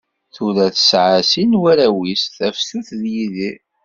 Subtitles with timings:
[0.35, 3.57] Tura tesɛa sin n warraw-is, Tafsut d Yidir.